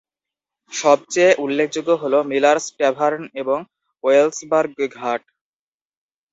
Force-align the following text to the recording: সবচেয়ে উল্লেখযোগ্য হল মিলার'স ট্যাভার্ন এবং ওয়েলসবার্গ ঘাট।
সবচেয়ে 0.71 1.31
উল্লেখযোগ্য 1.35 1.91
হল 2.01 2.13
মিলার'স 2.31 2.65
ট্যাভার্ন 2.77 3.23
এবং 3.41 3.59
ওয়েলসবার্গ 4.03 4.77
ঘাট। 4.97 5.21